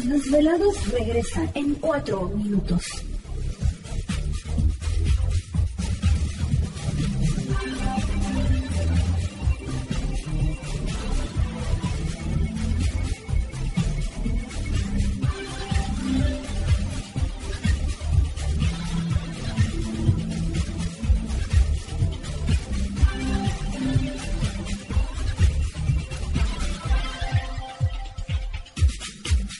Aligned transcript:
Los 0.00 0.08
desvelados 0.08 0.90
regresa 0.92 1.42
en 1.54 1.74
4 1.74 2.28
minutos. 2.34 2.86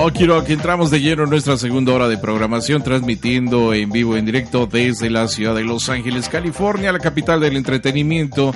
Oh, 0.00 0.12
quiero 0.12 0.44
que 0.44 0.52
entramos 0.52 0.92
de 0.92 1.00
lleno 1.00 1.24
en 1.24 1.30
nuestra 1.30 1.56
segunda 1.56 1.92
hora 1.92 2.06
de 2.06 2.18
programación, 2.18 2.84
transmitiendo 2.84 3.74
en 3.74 3.90
vivo, 3.90 4.16
en 4.16 4.24
directo 4.24 4.68
desde 4.68 5.10
la 5.10 5.26
ciudad 5.26 5.56
de 5.56 5.64
Los 5.64 5.88
Ángeles, 5.88 6.28
California, 6.28 6.92
la 6.92 7.00
capital 7.00 7.40
del 7.40 7.56
entretenimiento 7.56 8.54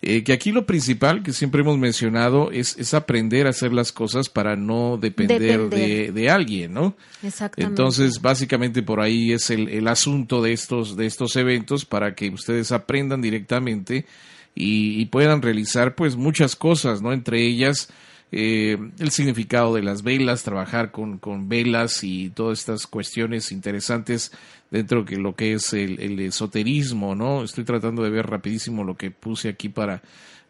Eh, 0.00 0.22
que 0.22 0.32
aquí 0.32 0.52
lo 0.52 0.64
principal 0.64 1.24
que 1.24 1.32
siempre 1.32 1.62
hemos 1.62 1.76
mencionado 1.76 2.52
es, 2.52 2.78
es 2.78 2.94
aprender 2.94 3.48
a 3.48 3.50
hacer 3.50 3.72
las 3.72 3.90
cosas 3.90 4.28
para 4.28 4.54
no 4.54 4.96
depender, 4.96 5.68
De, 5.68 6.12
de, 6.12 6.30
alguien, 6.30 6.72
¿no? 6.72 6.96
Exactamente. 7.20 7.68
Entonces, 7.68 8.22
básicamente 8.22 8.84
por 8.84 9.00
ahí 9.00 9.32
es 9.32 9.50
el, 9.50 9.68
el, 9.68 9.88
asunto 9.88 10.40
de 10.40 10.52
estos, 10.52 10.96
de 10.96 11.06
estos 11.06 11.34
eventos 11.34 11.84
para 11.84 12.14
que 12.14 12.30
ustedes 12.30 12.70
aprendan 12.70 13.20
directamente 13.20 14.06
y, 14.54 15.00
y 15.00 15.06
puedan 15.06 15.42
realizar 15.42 15.96
pues 15.96 16.14
muchas 16.14 16.54
cosas, 16.54 17.02
¿no? 17.02 17.12
Entre 17.12 17.44
ellas, 17.44 17.88
eh, 18.30 18.76
el 18.98 19.10
significado 19.10 19.74
de 19.74 19.82
las 19.82 20.02
velas, 20.02 20.42
trabajar 20.42 20.90
con, 20.90 21.18
con, 21.18 21.48
velas 21.48 22.04
y 22.04 22.30
todas 22.30 22.58
estas 22.58 22.86
cuestiones 22.86 23.52
interesantes 23.52 24.32
dentro 24.70 25.04
de 25.04 25.16
lo 25.16 25.34
que 25.34 25.54
es 25.54 25.72
el, 25.72 25.98
el, 26.00 26.20
esoterismo, 26.20 27.14
¿no? 27.14 27.42
Estoy 27.42 27.64
tratando 27.64 28.02
de 28.02 28.10
ver 28.10 28.26
rapidísimo 28.26 28.84
lo 28.84 28.96
que 28.96 29.10
puse 29.10 29.48
aquí 29.48 29.70
para 29.70 30.02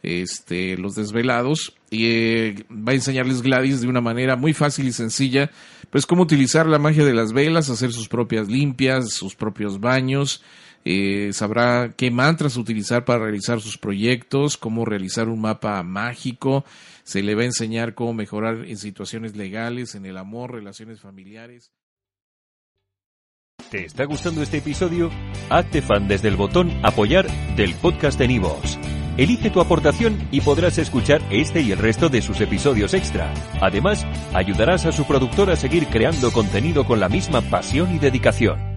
este, 0.02 0.76
los 0.76 0.94
desvelados 0.94 1.75
y 1.90 2.06
eh, 2.06 2.64
va 2.70 2.92
a 2.92 2.96
enseñarles 2.96 3.42
Gladys 3.42 3.80
de 3.80 3.88
una 3.88 4.00
manera 4.00 4.36
muy 4.36 4.52
fácil 4.52 4.86
y 4.88 4.92
sencilla, 4.92 5.50
pues 5.90 6.06
cómo 6.06 6.22
utilizar 6.22 6.66
la 6.66 6.78
magia 6.78 7.04
de 7.04 7.14
las 7.14 7.32
velas, 7.32 7.70
hacer 7.70 7.92
sus 7.92 8.08
propias 8.08 8.48
limpias, 8.48 9.12
sus 9.12 9.34
propios 9.34 9.80
baños, 9.80 10.42
eh, 10.84 11.30
sabrá 11.32 11.94
qué 11.96 12.10
mantras 12.10 12.56
utilizar 12.56 13.04
para 13.04 13.25
realizar 13.25 13.60
sus 13.60 13.78
proyectos, 13.78 14.56
cómo 14.56 14.84
realizar 14.84 15.28
un 15.28 15.40
mapa 15.40 15.82
mágico, 15.82 16.64
se 17.04 17.22
le 17.22 17.34
va 17.34 17.42
a 17.42 17.46
enseñar 17.46 17.94
cómo 17.94 18.14
mejorar 18.14 18.64
en 18.66 18.76
situaciones 18.76 19.36
legales, 19.36 19.94
en 19.94 20.06
el 20.06 20.16
amor, 20.16 20.52
relaciones 20.52 21.00
familiares. 21.00 21.72
¿Te 23.70 23.84
está 23.84 24.04
gustando 24.04 24.42
este 24.42 24.58
episodio? 24.58 25.10
Hazte 25.50 25.82
fan 25.82 26.08
desde 26.08 26.28
el 26.28 26.36
botón 26.36 26.72
apoyar 26.82 27.26
del 27.54 27.75
podcast 27.75 28.19
de 28.19 28.28
Nivos. 28.28 28.78
Elige 29.19 29.50
tu 29.50 29.60
aportación 29.60 30.28
y 30.30 30.40
podrás 30.40 30.78
escuchar 30.78 31.20
este 31.30 31.60
y 31.60 31.72
el 31.72 31.78
resto 31.78 32.08
de 32.08 32.22
sus 32.22 32.40
episodios 32.40 32.94
extra. 32.94 33.34
Además, 33.60 34.06
ayudarás 34.32 34.86
a 34.86 34.92
su 34.92 35.04
productor 35.06 35.50
a 35.50 35.56
seguir 35.56 35.88
creando 35.88 36.32
contenido 36.32 36.86
con 36.86 37.00
la 37.00 37.08
misma 37.08 37.42
pasión 37.42 37.94
y 37.94 37.98
dedicación. 37.98 38.68